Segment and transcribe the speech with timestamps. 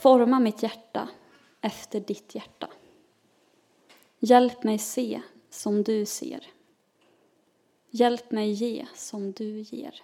[0.00, 1.08] Forma mitt hjärta
[1.60, 2.70] efter ditt hjärta.
[4.18, 6.46] Hjälp mig se som du ser.
[7.90, 10.02] Hjälp mig ge som du ger.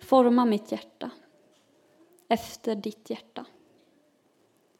[0.00, 1.10] Forma mitt hjärta
[2.28, 3.46] efter ditt hjärta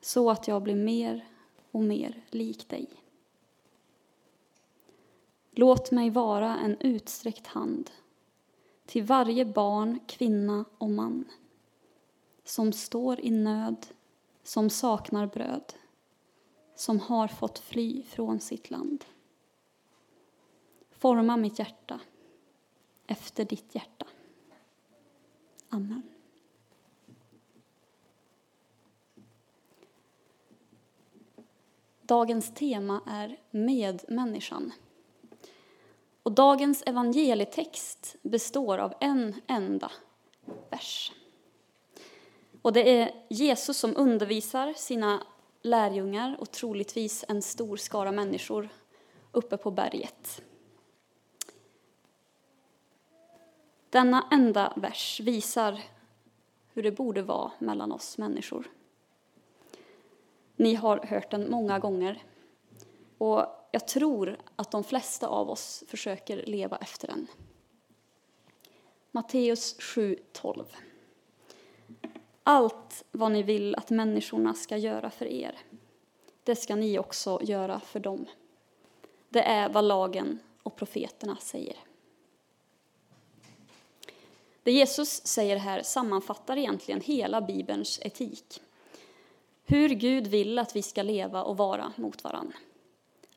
[0.00, 1.28] så att jag blir mer
[1.70, 2.88] och mer lik dig.
[5.50, 7.90] Låt mig vara en utsträckt hand
[8.86, 11.24] till varje barn, kvinna och man
[12.44, 13.86] som står i nöd,
[14.42, 15.74] som saknar bröd,
[16.74, 19.04] som har fått fly från sitt land.
[20.90, 22.00] Forma mitt hjärta
[23.06, 24.06] efter ditt hjärta.
[25.68, 26.02] Amen.
[32.02, 34.72] Dagens tema är medmänniskan.
[36.22, 39.92] Och dagens evangelietext består av en enda
[40.70, 41.12] vers.
[42.64, 45.26] Och det är Jesus som undervisar sina
[45.62, 48.68] lärjungar och troligtvis en stor skara människor
[49.32, 50.42] uppe på berget.
[53.90, 55.80] Denna enda vers visar
[56.72, 58.70] hur det borde vara mellan oss människor.
[60.56, 62.22] Ni har hört den många gånger
[63.18, 67.26] och jag tror att de flesta av oss försöker leva efter den.
[69.10, 70.64] Matteus 7.12.
[72.46, 75.58] Allt vad ni vill att människorna ska göra för er,
[76.44, 78.26] det ska ni också göra för dem.
[79.28, 81.76] Det är vad lagen och profeterna säger.
[84.62, 88.62] Det Jesus säger här sammanfattar egentligen hela Bibelns etik.
[89.64, 92.52] Hur Gud vill att vi ska leva och vara mot varann.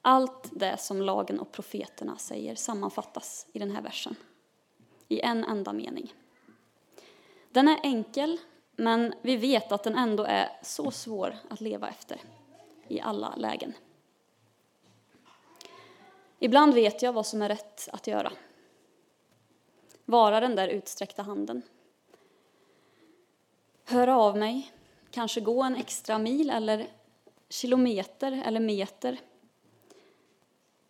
[0.01, 4.15] Allt det som lagen och profeterna säger sammanfattas i den här versen.
[5.07, 6.13] I en enda mening.
[7.49, 8.37] Den är enkel,
[8.79, 12.21] men vi vet att den ändå är så svår att leva efter
[12.87, 13.73] i alla lägen.
[16.39, 18.31] Ibland vet jag vad som är rätt att göra.
[20.05, 21.61] Vara den där utsträckta handen.
[23.85, 24.71] Höra av mig,
[25.11, 26.87] kanske gå en extra mil eller
[27.49, 29.19] kilometer eller meter.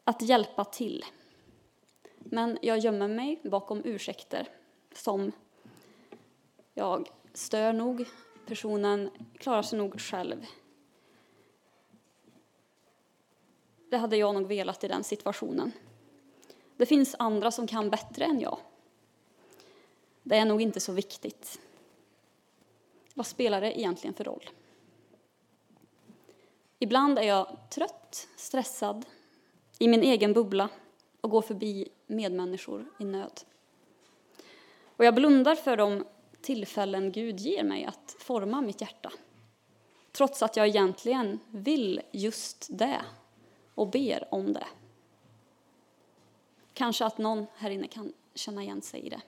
[0.03, 1.05] Att hjälpa till.
[2.17, 4.47] Men jag gömmer mig bakom ursäkter
[4.93, 5.31] som
[6.73, 8.05] jag stör nog,
[8.45, 10.45] personen klarar sig nog själv.
[13.89, 15.71] Det hade jag nog velat i den situationen.
[16.77, 18.57] Det finns andra som kan bättre än jag.
[20.23, 21.59] Det är nog inte så viktigt.
[23.13, 24.49] Vad spelar det egentligen för roll?
[26.79, 29.05] Ibland är jag trött, stressad,
[29.79, 30.69] i min egen bubbla
[31.21, 33.41] och går förbi medmänniskor i nöd.
[34.97, 36.05] Och jag blundar för de
[36.41, 39.11] tillfällen Gud ger mig att forma mitt hjärta.
[40.11, 43.01] Trots att jag egentligen vill just det
[43.75, 44.67] och ber om det.
[46.73, 49.21] Kanske att någon här inne kan känna igen sig i det.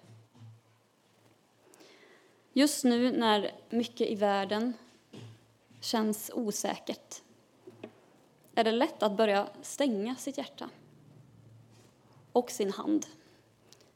[2.53, 4.74] Just nu när mycket i världen
[5.81, 7.22] känns osäkert
[8.56, 10.70] är det lätt att börja stänga sitt hjärta
[12.31, 13.06] och sin hand,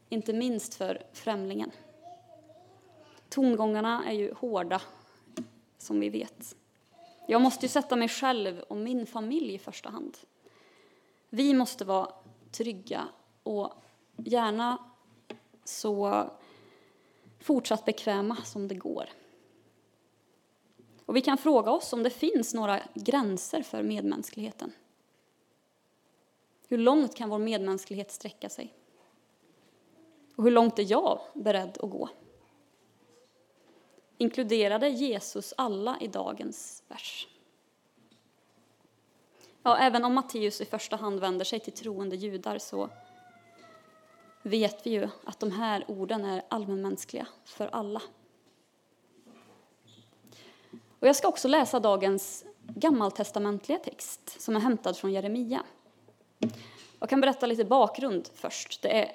[0.10, 1.72] inte minst för främlingen.
[3.34, 4.82] Tongångarna är ju hårda,
[5.78, 6.56] som vi vet.
[7.28, 10.18] Jag måste ju sätta mig själv och min familj i första hand.
[11.30, 12.10] Vi måste vara
[12.52, 13.08] trygga
[13.44, 13.74] och
[14.18, 14.78] gärna
[15.64, 16.24] så
[17.40, 19.10] fortsatt bekväma som det går.
[21.06, 24.72] Och vi kan fråga oss om det finns några gränser för medmänskligheten.
[26.68, 28.74] Hur långt kan vår medmänsklighet sträcka sig?
[30.36, 32.10] Och hur långt är jag beredd att gå?
[34.18, 37.28] Inkluderade Jesus alla i dagens vers?
[39.64, 42.90] Ja, även om Matteus i första hand vänder sig till troende judar så
[44.42, 48.02] vet vi ju att de här orden är allmänmänskliga för alla.
[51.00, 55.64] Och jag ska också läsa dagens gammaltestamentliga text som är hämtad från Jeremia.
[57.00, 58.82] Jag kan berätta lite bakgrund först.
[58.82, 59.12] Det är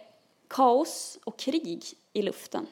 [0.48, 2.66] kaos och krig i luften.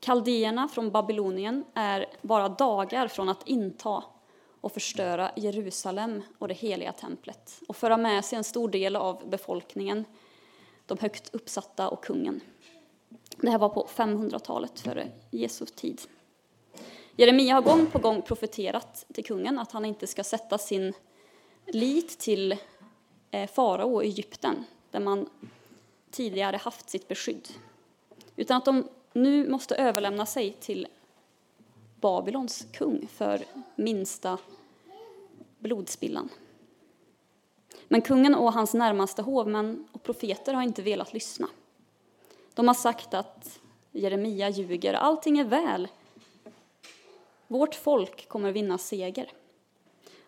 [0.00, 4.04] Kaldéerna från Babylonien är bara dagar från att inta
[4.60, 9.28] och förstöra Jerusalem och det heliga templet och föra med sig en stor del av
[9.28, 10.04] befolkningen
[10.86, 12.40] de högt uppsatta och kungen.
[13.36, 16.00] Det här var på 500-talet före Jesu tid.
[17.16, 20.92] Jeremia har gång på gång profeterat till kungen att han inte ska sätta sin
[21.66, 22.56] lit till
[23.30, 25.28] eh, farao i Egypten, där man
[26.10, 27.48] tidigare haft sitt beskydd,
[28.36, 28.88] utan att de
[29.22, 30.86] nu måste överlämna sig till
[32.00, 33.44] Babylons kung för
[33.76, 34.38] minsta
[35.58, 36.28] blodspillan.
[37.88, 41.48] Men kungen och hans närmaste hovmän och profeter har inte velat lyssna.
[42.54, 43.60] De har sagt att
[43.92, 45.88] Jeremia ljuger, allting är väl.
[47.46, 49.32] Vårt folk kommer vinna seger.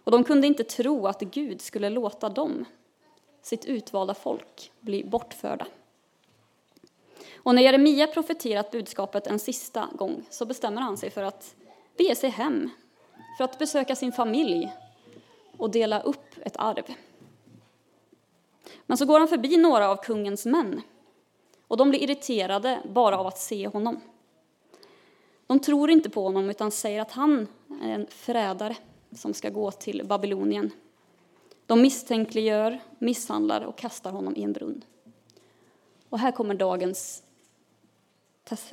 [0.04, 2.64] Och de kunde inte tro att Gud skulle låta dem,
[3.42, 5.66] sitt utvalda folk, bli bortförda.
[7.42, 11.54] Och när Jeremia profeterat budskapet en sista gång så bestämmer han sig för att
[11.96, 12.70] bege sig hem,
[13.36, 14.72] för att besöka sin familj
[15.56, 16.84] och dela upp ett arv.
[18.86, 20.82] Men så går han förbi några av kungens män
[21.68, 24.00] och de blir irriterade bara av att se honom.
[25.46, 27.48] De tror inte på honom utan säger att han
[27.82, 28.76] är en förrädare
[29.12, 30.70] som ska gå till Babylonien.
[31.66, 34.84] De misstänkliggör, misshandlar och kastar honom i en brunn.
[36.08, 37.22] Och här kommer dagens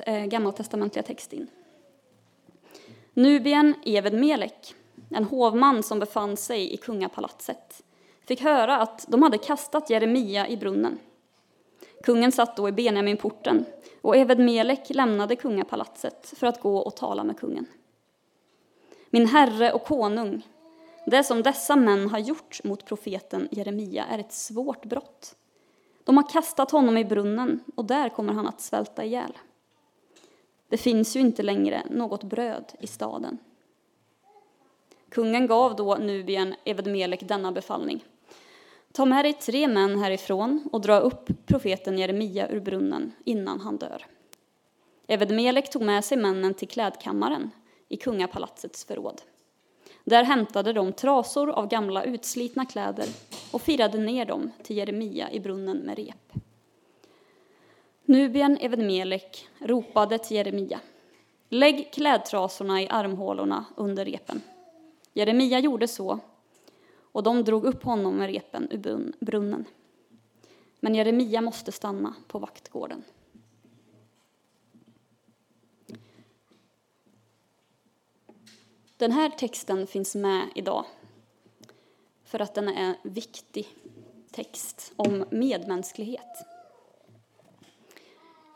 [0.06, 1.48] äh, gammaltestamentliga text in.
[3.14, 4.74] Nubien Eved Melek,
[5.10, 7.82] en hovman som befann sig i kungapalatset,
[8.26, 10.98] fick höra att de hade kastat Jeremia i brunnen.
[12.04, 13.64] Kungen satt då i Benjaminporten
[14.00, 17.66] och Eved Melek lämnade kungapalatset för att gå och tala med kungen.
[19.10, 20.46] Min herre och konung,
[21.06, 25.34] det som dessa män har gjort mot profeten Jeremia är ett svårt brott.
[26.04, 29.32] De har kastat honom i brunnen och där kommer han att svälta ihjäl.
[30.68, 33.38] Det finns ju inte längre något bröd i staden.
[35.08, 38.04] Kungen gav då Nubien Evedmelek denna befallning.
[38.92, 43.76] Ta med dig tre män härifrån och dra upp profeten Jeremia ur brunnen innan han
[43.76, 44.06] dör.
[45.06, 47.50] Evedmelek tog med sig männen till klädkammaren
[47.88, 49.22] i kungapalatsets förråd.
[50.04, 53.06] Där hämtade de trasor av gamla utslitna kläder
[53.52, 56.32] och firade ner dem till Jeremia i brunnen med rep.
[58.08, 60.80] Nubien Evedmelek ropade till Jeremia.
[61.48, 64.42] Lägg klädtrasorna i armhålorna under repen.
[65.12, 66.18] Jeremia gjorde så,
[67.12, 69.64] och de drog upp honom med repen ur brunnen.
[70.80, 73.04] Men Jeremia måste stanna på vaktgården.
[78.96, 80.84] Den här texten finns med idag
[82.24, 83.68] för att den är en viktig
[84.30, 86.57] text om medmänsklighet.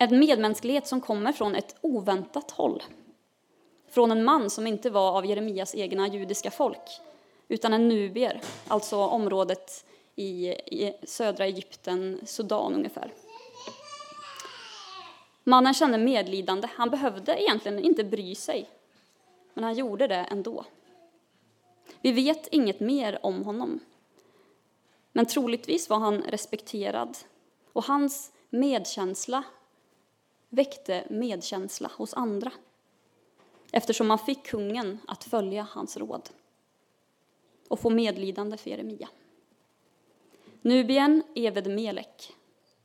[0.03, 2.83] En medmänsklighet som kommer från ett oväntat håll.
[3.89, 7.01] Från en man som inte var av Jeremias egna judiska folk,
[7.49, 9.85] utan en nubier, alltså området
[10.17, 13.13] i, i södra Egypten, Sudan ungefär.
[15.45, 16.69] Mannen kände medlidande.
[16.75, 18.69] Han behövde egentligen inte bry sig,
[19.55, 20.65] men han gjorde det ändå.
[22.01, 23.81] Vi vet inget mer om honom,
[25.13, 27.19] men troligtvis var han respekterad
[27.73, 29.45] och hans medkänsla
[30.55, 32.53] väckte medkänsla hos andra
[33.73, 36.31] eftersom man fick kungen att följa hans råd
[37.69, 39.09] och få medlidande för Jeremia.
[40.63, 42.33] Nubien Eved Melek,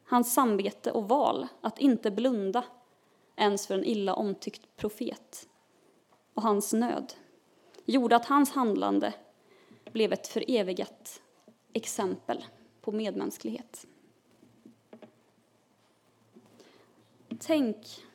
[0.03, 2.63] hans samvete och val att inte blunda
[3.35, 5.47] ens för en illa omtyckt profet
[6.33, 7.13] och hans nöd
[7.85, 9.13] gjorde att hans handlande
[9.91, 11.21] blev ett förevigat
[11.73, 12.45] exempel
[12.81, 13.87] på medmänsklighet.
[17.39, 18.05] Tänk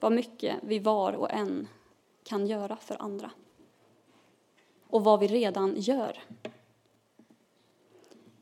[0.00, 1.68] vad mycket vi var och en
[2.24, 3.30] kan göra för andra.
[4.86, 6.22] Och vad vi redan gör.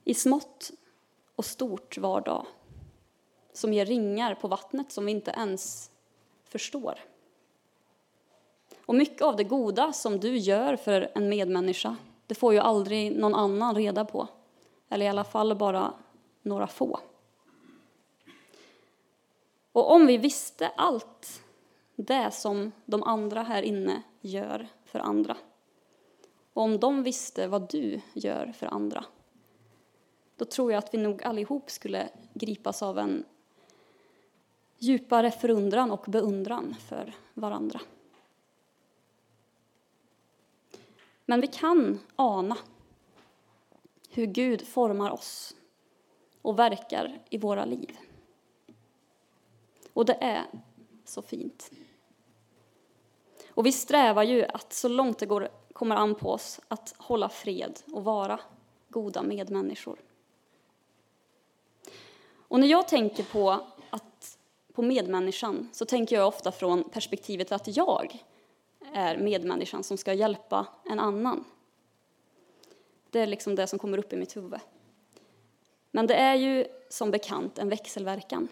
[0.05, 0.71] I smått
[1.37, 2.47] och stort var dag,
[3.52, 5.90] som ger ringar på vattnet som vi inte ens
[6.45, 6.99] förstår.
[8.87, 13.16] Och mycket av det goda som du gör för en medmänniska, det får ju aldrig
[13.16, 14.28] någon annan reda på.
[14.88, 15.95] Eller i alla fall bara
[16.43, 17.00] några få.
[19.76, 21.42] Och om vi visste allt
[21.97, 25.37] det som de andra här inne gör för andra,
[26.52, 29.04] och om de visste vad du gör för andra,
[30.37, 33.25] då tror jag att vi nog allihop skulle gripas av en
[34.78, 37.80] djupare förundran och beundran för varandra.
[41.25, 42.56] Men vi kan ana
[44.11, 45.56] hur Gud formar oss
[46.42, 47.99] och verkar i våra liv.
[49.97, 50.45] Och det är
[51.05, 51.71] så fint.
[53.49, 57.29] Och vi strävar ju att så långt det går, kommer an på oss att hålla
[57.29, 58.41] fred och vara
[58.88, 59.99] goda medmänniskor.
[62.37, 63.61] Och när jag tänker på,
[63.91, 64.38] att,
[64.73, 68.25] på medmänniskan så tänker jag ofta från perspektivet att jag
[68.93, 71.45] är medmänniskan som ska hjälpa en annan.
[73.11, 74.61] Det är liksom det som kommer upp i mitt huvud.
[75.91, 78.49] Men det är ju som bekant en växelverkan.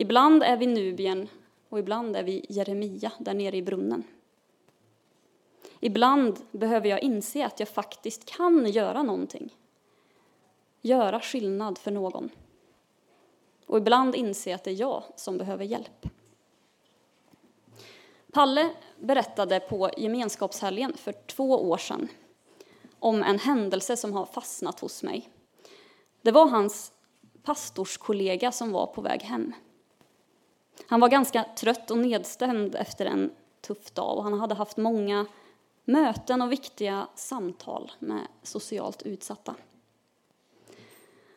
[0.00, 1.28] Ibland är vi Nubien
[1.68, 4.04] och ibland är vi Jeremia där nere i brunnen.
[5.80, 9.56] Ibland behöver jag inse att jag faktiskt kan göra någonting.
[10.80, 12.30] Göra skillnad för någon.
[13.66, 16.06] Och ibland inse att det är jag som behöver hjälp.
[18.32, 22.08] Palle berättade på gemenskapshelgen för två år sedan
[22.98, 25.28] om en händelse som har fastnat hos mig.
[26.22, 26.92] Det var hans
[27.42, 29.54] pastorskollega som var på väg hem.
[30.86, 35.26] Han var ganska trött och nedstämd efter en tuff dag och han hade haft många
[35.84, 39.54] möten och viktiga samtal med socialt utsatta.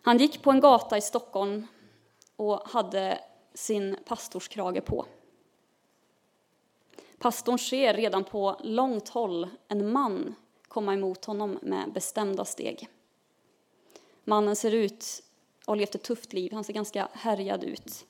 [0.01, 1.67] Han gick på en gata i Stockholm
[2.35, 3.19] och hade
[3.53, 5.05] sin pastorskrage på.
[7.19, 10.35] Pastorn ser redan på långt håll en man
[10.67, 12.89] komma emot honom med bestämda steg.
[14.23, 15.23] Mannen ser ut
[15.59, 18.05] att ha levt ett tufft liv, han ser ganska härjad ut.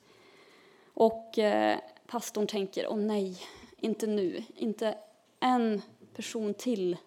[0.93, 3.41] Och eh, pastorn tänker, åh nej,
[3.77, 4.97] inte nu, inte
[5.39, 5.81] en
[6.15, 6.97] person till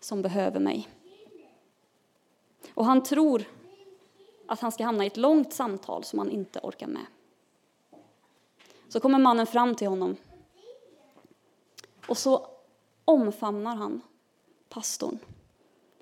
[0.00, 0.88] som behöver mig.
[2.74, 3.44] Och han tror
[4.46, 7.06] att han ska hamna i ett långt samtal som han inte orkar med.
[8.88, 10.16] Så kommer mannen fram till honom
[12.08, 12.46] och så
[13.04, 14.00] omfamnar han
[14.68, 15.18] pastorn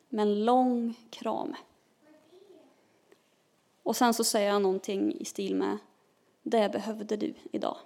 [0.08, 1.54] med en lång kram.
[3.82, 5.78] Och sen så säger han någonting i stil med
[6.42, 7.76] det behövde du idag.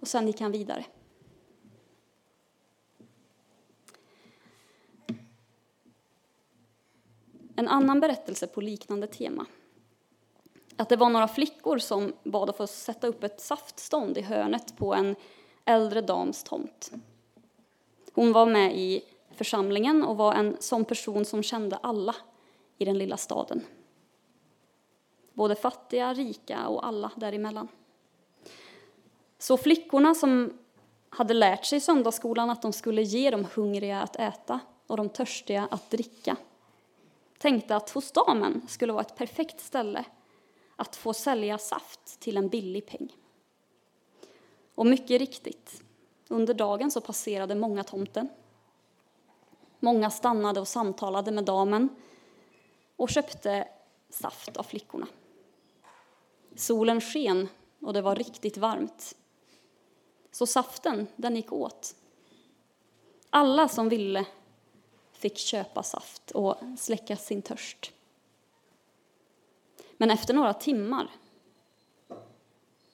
[0.00, 0.84] Och sen gick han vidare.
[7.56, 9.46] En annan berättelse på liknande tema.
[10.76, 14.76] Att det var några flickor som bad att få sätta upp ett saftstånd i hörnet
[14.76, 15.16] på en
[15.64, 16.92] äldre dams tomt.
[18.12, 22.16] Hon var med i församlingen och var en sån person som kände alla
[22.78, 23.62] i den lilla staden.
[25.42, 27.68] Både fattiga, rika och alla däremellan.
[29.38, 30.58] Så flickorna som
[31.10, 35.08] hade lärt sig i söndagsskolan att de skulle ge de hungriga att äta och de
[35.08, 36.36] törstiga att dricka
[37.38, 40.04] tänkte att hos damen skulle vara ett perfekt ställe
[40.76, 43.16] att få sälja saft till en billig peng.
[44.74, 45.82] Och mycket riktigt,
[46.28, 48.28] under dagen så passerade många tomten.
[49.80, 51.88] Många stannade och samtalade med damen
[52.96, 53.68] och köpte
[54.10, 55.06] saft av flickorna.
[56.56, 57.48] Solen sken
[57.80, 59.16] och det var riktigt varmt.
[60.30, 61.96] Så saften, den gick åt.
[63.30, 64.26] Alla som ville
[65.12, 67.92] fick köpa saft och släcka sin törst.
[69.96, 71.10] Men efter några timmar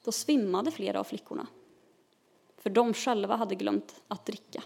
[0.03, 1.47] då svimmade flera av flickorna
[2.57, 4.63] för de själva hade glömt att dricka.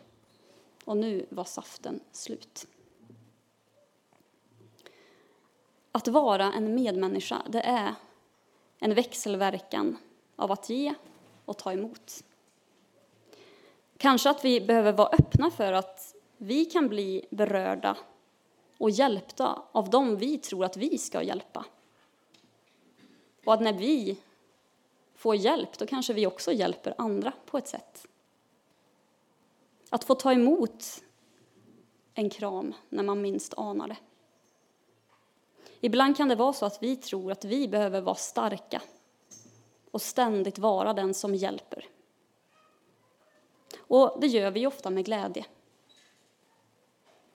[0.85, 2.67] Och nu var saften slut.
[5.91, 7.95] Att vara en medmänniska, det är
[8.83, 9.97] en växelverkan
[10.35, 10.93] av att ge
[11.45, 12.23] och ta emot.
[13.97, 17.97] Kanske att vi behöver vara öppna för att vi kan bli berörda
[18.77, 21.65] och hjälpta av dem vi tror att vi ska hjälpa.
[23.45, 24.17] Och att när vi
[25.15, 28.07] får hjälp, då kanske vi också hjälper andra på ett sätt.
[29.89, 31.03] Att få ta emot
[32.13, 33.97] en kram när man minst anar det.
[35.85, 38.81] Ibland kan det vara så att vi tror att vi behöver vara starka
[39.91, 41.85] och ständigt vara den som hjälper.
[43.77, 45.45] Och det gör vi ofta med glädje.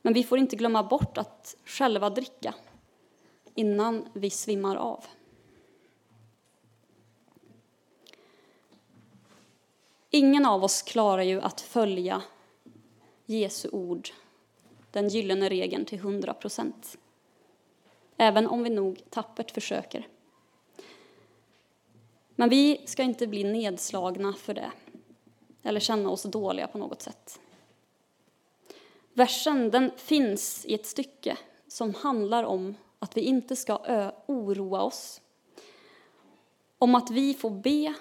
[0.02, 2.54] Men vi får inte glömma bort att själva dricka
[3.54, 5.04] innan vi svimmar av.
[10.10, 12.22] Ingen av oss klarar ju att följa
[13.26, 14.08] Jesu ord,
[14.90, 16.98] den gyllene regeln, till hundra procent.
[18.20, 20.08] Även om vi nog tappert försöker.
[22.30, 24.70] Men vi ska inte bli nedslagna för det,
[25.62, 27.40] eller känna oss dåliga på något sätt.
[29.12, 33.78] Versen den finns i ett stycke som handlar om att vi inte ska
[34.26, 35.20] oroa oss.
[36.78, 37.94] Om att vi får be,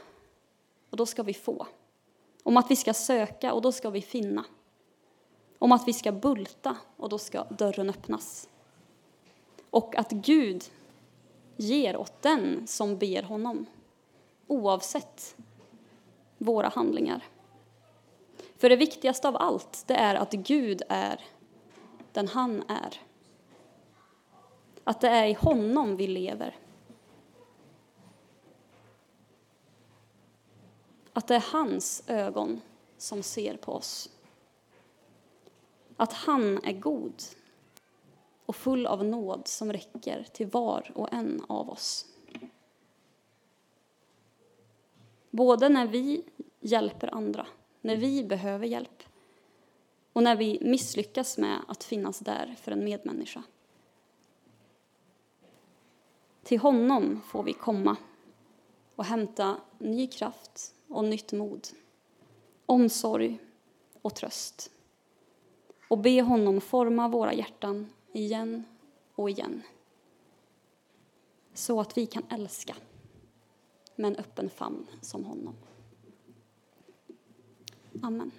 [0.89, 1.67] och då ska vi få.
[2.43, 4.45] Om att vi ska söka, och då ska vi finna.
[5.59, 8.49] Om att vi ska bulta, och då ska dörren öppnas.
[9.69, 10.63] Och att Gud
[11.57, 13.65] ger åt den som ber honom,
[14.47, 15.35] oavsett
[16.37, 17.23] våra handlingar.
[18.57, 21.21] För det viktigaste av allt, det är att Gud är
[22.11, 23.01] den han är.
[24.83, 26.55] Att det är i honom vi lever.
[31.13, 32.61] Att det är hans ögon
[32.97, 34.09] som ser på oss.
[35.97, 37.23] Att han är god
[38.47, 42.05] och full av nåd som räcker till var och en av oss.
[45.29, 46.23] Både när vi
[46.59, 47.47] hjälper andra,
[47.81, 49.03] när vi behöver hjälp
[50.13, 53.43] och när vi misslyckas med att finnas där för en medmänniska.
[56.43, 57.97] Till honom får vi komma
[58.95, 61.67] och hämta ny kraft och nytt mod,
[62.65, 63.39] omsorg
[64.01, 64.71] och tröst
[65.87, 68.63] och be honom forma våra hjärtan igen
[69.15, 69.61] och igen
[71.53, 72.75] så att vi kan älska
[73.95, 75.55] med en öppen famn som honom.
[78.01, 78.31] Amen.